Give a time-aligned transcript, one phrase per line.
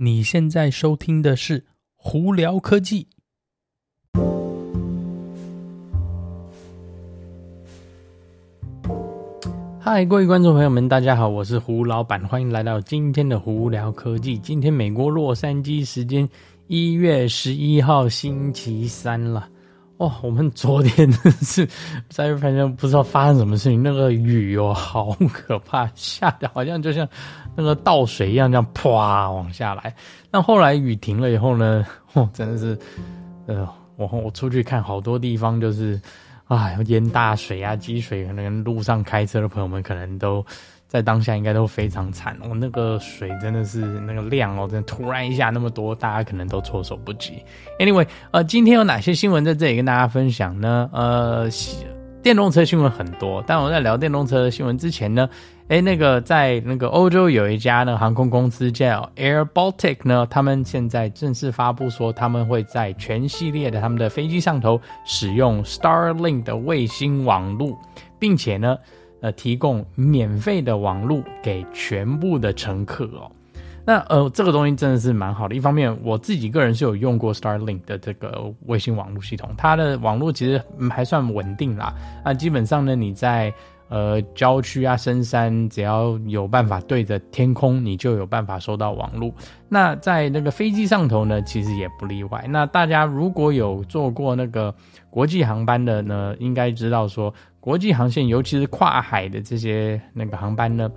[0.00, 1.64] 你现在收听的是
[1.96, 3.08] 胡聊科技。
[9.80, 14.38] 嗨，各位观众朋友们，大家好，我是胡老板，欢迎来到今天的胡聊科技。
[14.38, 16.28] 今天美国洛杉矶时间
[16.68, 19.48] 一月十一号星期三了。
[19.98, 21.10] 哦，我们昨天
[21.42, 21.68] 是
[22.08, 27.06] 在反正不知道发生什么事情，那个雨哦，好可怕，下的好像就像
[27.56, 29.94] 那个倒水一样，这样啪往下来。
[30.30, 32.78] 那后来雨停了以后呢，哦，真的是，
[33.46, 36.00] 呃，我我出去看好多地方就是，
[36.46, 40.44] 啊，淹大水啊，积水，可能路上开车的朋友们可能都。
[40.88, 47.44] 在当下应该都非常惨，哦、那个水真的是那个量哦，真的突然一下那么多，大家可能都措手不及。
[47.78, 50.88] Anyway，呃，今天有哪些新闻在这里跟大家分享呢？
[50.94, 51.46] 呃，
[52.22, 55.28] 电动车新闻很多，但我在聊电动车新闻之前呢，
[55.68, 67.78] 诶，那个在那个欧洲有一家呢航空公司叫 Air Baltic 呢，他们现在正式发布说，他们会在全系列的他们的飞机上头使用 Starlink 的卫星网络，
[68.18, 68.74] 并且呢。
[69.20, 73.30] 呃，提供免费的网络给全部的乘客哦。
[73.84, 75.54] 那呃，这个东西真的是蛮好的。
[75.54, 81.94] 一方面，我自己个人是有用过 Starlink 的这个卫星网络系统，它的网络其实还算稳定啦。
[82.22, 83.50] 那基本上呢，你在
[83.88, 89.32] 呃郊区啊、深山，只要有办法对着天空，你就有办法收到网络。
[89.68, 92.44] 那在那个飞机上头呢，其实也不例外。
[92.48, 94.74] 那大家如果有坐过那个
[95.10, 97.32] 国际航班的呢，应该知道说。
[97.60, 100.90] 国际航线，尤其是跨海的这些那个航班呢，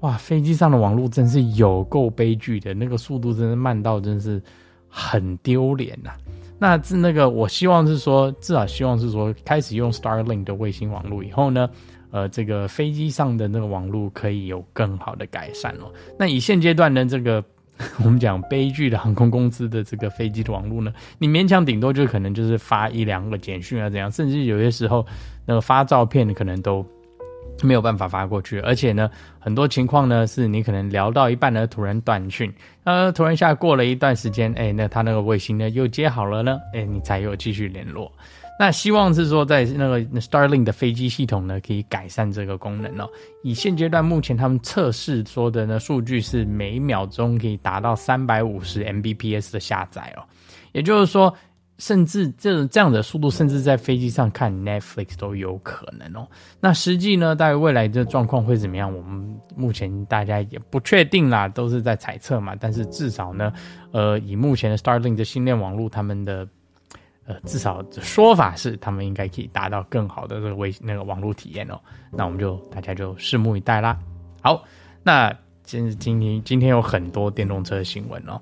[0.00, 4.42] 哇，飞机上的网络真是有够悲剧的，那个速度真是慢到真是
[4.88, 6.10] 很丢脸呐。
[6.58, 11.68] 那那个，我希望是说，至少希望是说，开始用 Starlink 的卫星网络以后呢，
[12.10, 15.92] 呃，这个飞机上的那个网络可以有更好的改善哦。
[16.18, 17.44] 那以现阶段呢，这个。
[18.02, 25.04] 我们讲悲剧的航空公司的这个飞机的网络呢，你勉强顶多就可能就是发一两个简讯啊，怎样，甚至有些时候
[25.44, 26.82] 那个发照片可能都
[27.62, 32.50] 没有办法发过去，而且呢，很多情况呢是你可能聊到一半呢突然断讯，
[32.84, 38.10] 呃，突然下过了一段时间，哎，那他那个卫星呢又接好了呢，哎，你才有继续联络。
[38.58, 43.06] 那希望是说，在那个 Starlink 的飞机系统呢，可以改善这个功能哦。
[43.42, 50.24] 以现阶段目前他们测试说的呢，数据是每秒钟可以达到三百五十 Mbps 的下载哦。
[50.72, 51.34] 也就是说，
[51.76, 56.26] 甚至这这样的速度，甚至在飞机上看 Netflix 都有可能哦。
[56.58, 58.90] 那实际呢，在未来的状况会怎么样？
[58.90, 62.56] 我们目前大家也不确定啦，都是在猜测嘛。
[62.58, 63.52] 但是至少呢，
[63.92, 66.48] 呃，以目前的 Starlink 的星链网络，他们的。
[67.26, 71.78] 呃，至少说法是他们应该可以达到更好的这个微那个网络体验哦。
[72.10, 73.98] 那我们就大家就拭目以待啦。
[74.40, 74.62] 好，
[75.02, 75.32] 那
[75.64, 78.40] 今今天今天有很多电动车新闻哦。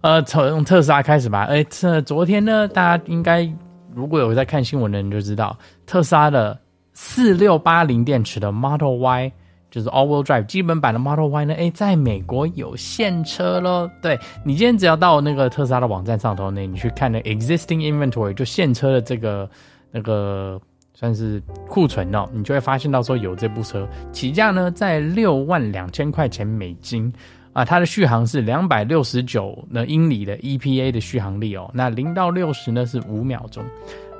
[0.00, 1.44] 呃，从特斯拉开始吧。
[1.44, 3.50] 哎，这昨天呢，大家应该
[3.94, 5.56] 如果有在看新闻的人就知道，
[5.86, 6.60] 特斯拉的
[6.92, 9.32] 四六八零电池的 Model Y。
[9.74, 13.90] 就是 All-Wheel Drive 基本版的 Model Y 呢，诶，在美国有现车咯。
[14.00, 19.50] 对，你今天只要到那个特斯拉的网站上头呢，你去看那 Existing Inventory 就现车的这个
[19.90, 20.60] 那个
[20.94, 27.12] 算是库存哦，你就会发现到说有这部车，起价呢在六万两千块钱美金
[27.52, 33.64] 啊，它的续航是两百六十九的英里的 EPA 的续航力哦，那零到六十呢是五秒钟。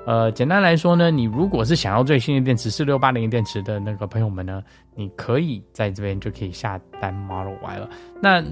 [0.07, 4.63] 呃，简单来说呢，你如果是想要最新的电池，四六八零电池的那个朋友们呢，
[4.95, 7.89] 你可以在这边就可以下单 Model Y 了。
[8.21, 8.45] 那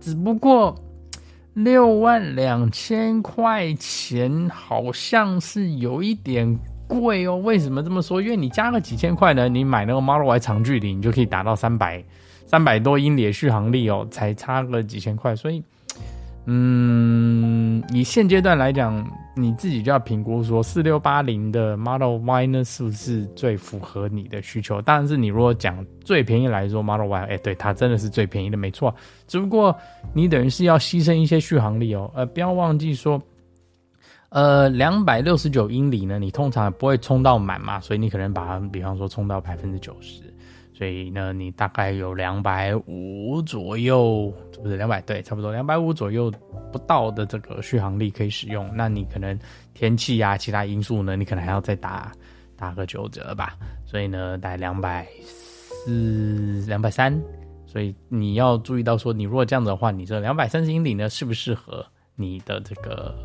[0.00, 0.74] 只不过
[1.54, 7.36] 六万两千块钱好像是有一点贵哦。
[7.38, 8.20] 为什么这么说？
[8.20, 12.04] 因为你加个几千块呢，你买那个 Model Y 长距离，你就可以达到三百
[12.44, 15.64] 三百多英里的续航力哦，才差个几千块，所以。
[16.50, 24.80] 嗯，以现阶段来讲，你自己就要评估说，四六八零的 Model Y 呢，是不是最符合你的需求？
[24.80, 28.94] 当然是你如果讲最便宜来说，Model Y，哎，对，它真的是最便宜的，没错。
[29.26, 29.76] 只不过
[30.14, 33.20] 你等于是要牺牲一些续航力哦，呃，不要忘记说，
[34.30, 40.22] 呃，两百六十九英里呢，你通常不会充到满嘛，所以你可能把它，比方说充到百分之九十。
[40.78, 45.00] 所以呢，你大概有两百五左右，是不是两百？
[45.00, 46.32] 对，差不多两百五左右
[46.70, 48.70] 不到的这个续航力可以使用。
[48.76, 49.36] 那你可能
[49.74, 52.12] 天气啊，其他因素呢，你可能还要再打
[52.56, 53.56] 打个九折吧。
[53.84, 57.20] 所以呢，大概两百四、两百三。
[57.66, 61.84] 所以你要注意到说，你如果这样子的话，你这两百三十英里呢，适不适合
[62.14, 63.16] 你的这个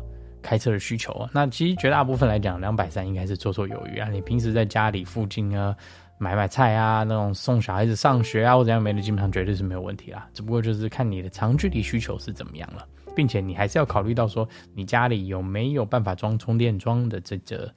[0.42, 1.30] 开车的需求啊？
[1.32, 4.08] 那其实绝大部分来讲，两百三应该是绰绰有余啊。
[4.08, 5.76] 你平时在家里附近啊。
[6.18, 10.28] 买买菜啊，那种送小孩子上学啊，或者怎样没的，基本上绝对是没有问题啦。
[10.32, 12.86] 只不过就是看你的长距离需求是怎么样了。
[13.16, 17.72] 并且你还是要考虑到说你家里有没有办法装充电桩的这个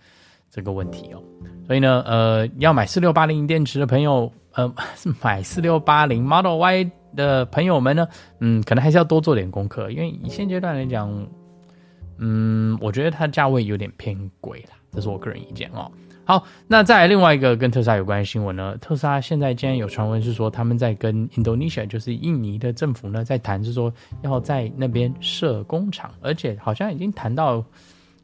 [0.50, 1.22] 这个问题哦。
[1.68, 8.08] 所以呢，呃，要买四六八零电池的朋友，呃，是 买四六八零 Model Y 的朋友们呢，
[8.40, 11.28] 嗯，可能还是要多做点功课，因为现阶段来讲，
[12.18, 15.92] 嗯，我觉得它价位有点偏贵啦，这是我个人意见哦。
[16.28, 18.78] 好，那再另外一个跟特斯拉有关的新闻呢？
[18.82, 23.94] 特斯拉现在竟然有传闻是说，他们在跟 Indonesia，就是印尼的政府呢，在谈，是说
[24.24, 27.64] 要在那边设工厂，而且好像已经谈到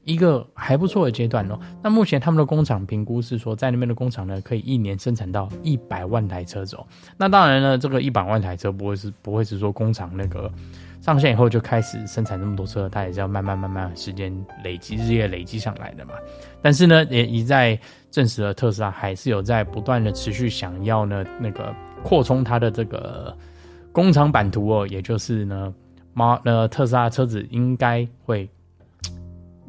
[0.03, 1.57] 一个还不错的阶段哦。
[1.81, 6.85] 那目前他们的工厂评估是说，在那边的工厂呢，可以一年生产到一百万台车走。
[7.15, 10.51] 那当然呢，这个一百万台车不会是不会是说工厂那个。
[11.03, 14.33] 上线以后就开始生产这么多车，它也是要慢慢慢慢时间
[14.63, 16.13] 累积，日夜累积上来的嘛。
[16.61, 17.77] 但是呢，也一再
[18.09, 23.35] 证实了特斯拉还是有在不断的持续想要呢那个扩充它的这个
[23.91, 25.73] 工厂版图哦，也就是呢，
[26.13, 28.49] 马呃特斯拉车子应该会。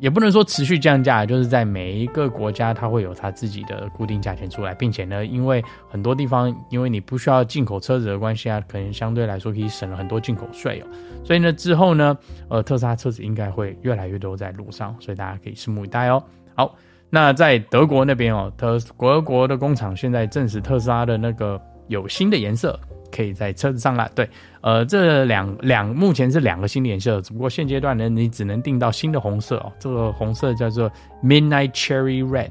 [0.00, 10.87] 也不能说持续降价，就是在每一个国家，它会有它自己的固定价钱出来，并且呢，因为很多地方，因为你不需要进口车子的关系啊，可能相对来说可以省了很多进口税哦。
[11.25, 12.17] 所以呢，之后呢，
[12.49, 16.23] 呃，特斯拉车子应该会越来越多在路上，所以大家可以拭目以待哦。
[16.55, 16.76] 好，
[17.08, 22.79] 那在德国那边哦，德国的工厂现在证实特斯拉的那个有新的颜色。
[23.14, 24.28] 可以在车子上了，对，
[24.61, 29.72] 呃，这两两目前是两个新颜色，只不过现阶段呢，你只能订到新的红色哦。
[29.78, 30.90] 这个红色叫做
[31.22, 32.50] Midnight Cherry Red，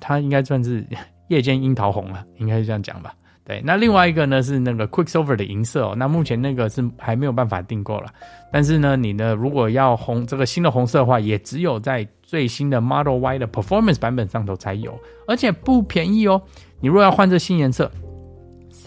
[0.00, 0.86] 它应该算是
[1.26, 3.12] 夜间樱桃红了，应该是这样讲吧？
[3.44, 8.06] 对，那另外一个呢是那个 Quicksilver 的银色哦，那目前那个是还没有办法订购了，
[8.52, 14.96] 但是呢，你呢如果要红这个新的红色的话，也只有在最新的 Model Y 的 Performance 版本上头才有，
[15.26, 16.40] 而且不便宜哦。
[16.78, 17.90] 你如果要换这新颜色。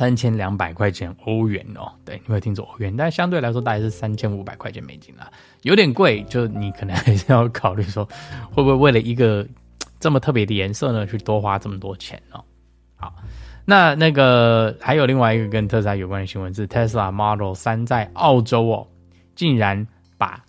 [0.02, 5.32] 三千两百块钱欧元哦，对，你会听错欧元，但相对来说大概是三千五百块钱美金啦，
[5.62, 8.04] 有点贵，就你可能还是要考虑说，
[8.52, 9.48] 会不会为了一个
[10.00, 12.44] 这么特别的颜色呢，去多花这么多钱哦？
[12.96, 13.14] 好，
[13.64, 18.88] 那那个还有另外一个跟特斯拉有关的新闻是，Tesla Model 3在澳洲哦，
[19.36, 19.86] 竟然
[20.18, 20.44] 把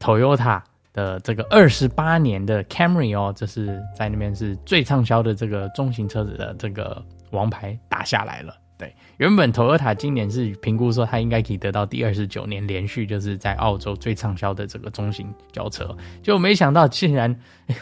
[0.00, 0.60] Toyota
[0.92, 7.00] 的这个二十八年的 Camry 哦，这是在那边是最畅销的这个中型车子的这个
[7.30, 8.52] 王牌打下来了。
[8.78, 17.34] 对，原本 Toyota 今年是评估说它应该可以得到第二十九年连续就是在澳洲最畅销的这个中型轿车，结果没想到竟然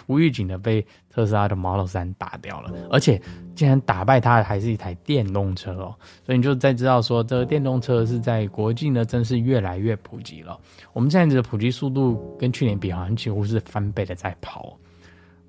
[0.06, 3.20] 无预警的被特斯拉的 Model 3打掉了，而且
[3.56, 5.94] 竟然打败它的还是一台电动车哦，
[6.24, 10.56] 所以你就再知道说这个电动车是在国际呢真是越来越普及了，
[10.92, 14.78] 我们现在的普及速度跟去年比好像几乎是翻倍的在跑。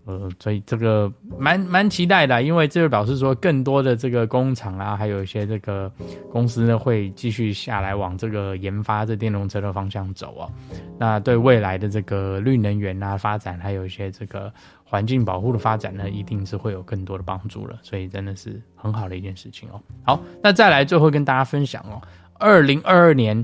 [0.06, 5.92] 呃，所以这个蛮蛮期待的，因为这就表示说更多的这个工厂啊，还有一些这个
[6.32, 10.52] 公司呢，会继续下来往这个研发这电动车的方向走哦。
[11.00, 14.54] 那对未来的这个绿能源啊发展，还有一些这个
[14.84, 17.80] 环境保护的发展呢，一定是会有更多的帮助了。
[17.82, 19.82] 所以真的是很好的一件事情哦。
[20.04, 22.00] 好，那再来最后跟大家分享哦，
[22.38, 23.44] 二零二二年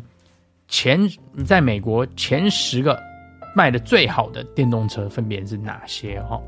[0.67, 1.09] 前
[1.43, 3.10] 在美国前十个。
[3.55, 6.17] 卖的最好的电动车分别是哪些？
[6.29, 6.41] 哦，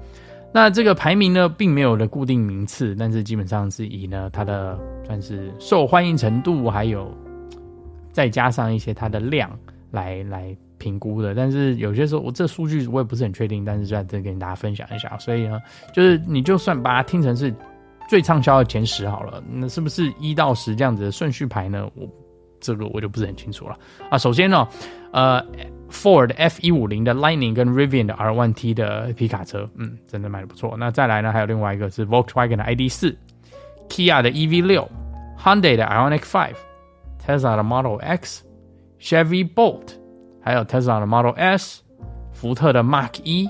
[0.53, 7.11] 那这个排名呢，并没有的固定名次，但是基本上是以呢它的算是受欢迎程度，还有
[8.11, 9.49] 再加上一些它的量
[9.91, 11.33] 来来评估的。
[11.33, 15.17] 但是有些时候我这数据我也不是很确定，但是在这跟大家分享一下。
[15.17, 15.59] 所以呢，
[15.93, 17.53] 就是你就算把它听成是
[18.07, 21.89] 最畅销的前十好了，那是不是一到十这样子的顺序排呢？
[21.95, 22.07] 我
[22.63, 23.77] 这个我就不是很清楚了
[24.09, 24.17] 啊。
[24.17, 24.67] 首先呢，
[25.11, 25.45] 呃。
[25.93, 30.75] Ford F 一五零的 Lightning 跟 Rivian 的 R One T 的皮卡车，嗯，真的卖的不错。
[30.75, 33.15] 那再来呢，还有另外一个是 Volkswagen 的 ID 四
[33.89, 34.89] ，Kia 的 EV 六
[35.37, 39.89] ，Hyundai 的 Ioniq Five，Tesla 的 Model X，Chevy Bolt，
[40.41, 41.83] 还有 Tesla 的 Model S，
[42.31, 43.47] 福特的 Mark 一，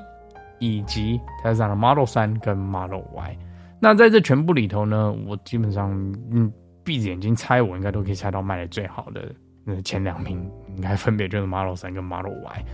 [0.59, 3.37] 以及 Tesla 的 Model 三跟 Model Y。
[3.79, 5.89] 那在这全部里头呢，我基本上
[6.29, 6.51] 嗯
[6.83, 9.33] 闭着眼睛猜，我应该都可以猜到卖的最好的。
[9.65, 12.65] 那前两名应该分别就是 Model 3跟 Model Y，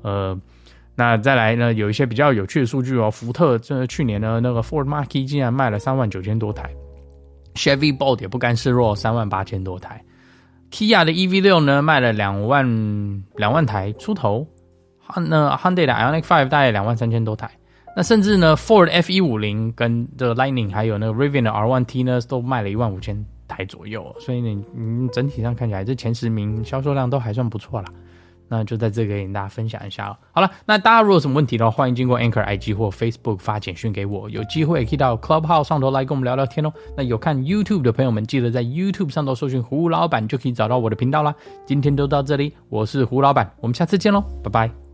[0.00, 0.40] 呃，
[0.94, 3.10] 那再来呢，有一些比较有趣的数据哦。
[3.10, 6.70] 福特这去年呢，那个 Ford m a r k e 竟然卖了三万九千多台
[7.54, 10.02] ，Chevy Bolt 也不甘示弱，三万八千多台
[10.70, 12.64] ，Kia 的 EV 六呢卖了两万
[13.36, 14.46] 两万台出头，
[15.16, 17.50] 那 Hyundai 的 Ioniq 5大概两万三千多台，
[17.94, 27.88] 那甚至呢 Ford F 一五零跟这个 Lightning 还有那个 Rivian 的 R1T 呢都卖了一万五千台左右，所以你你整体上看起来，这前十名销售量都还算不错啦。
[28.50, 30.18] 那就在这个跟大家分享一下了。
[30.32, 36.72] 好了，那大家如果有什么问题的话，欢迎经过 Anchor IG 或 Facebook 发简讯给我，有机会可以到 Clubhouse 上头来跟我们聊聊天哦。
[36.96, 41.34] 那有看 YouTube 的朋友们，记得在 YouTube 上头搜寻胡老板，就可以找到我的频道啦。
[41.66, 44.87] 今天就到这里，我是胡老板，我们下次见喽，拜拜。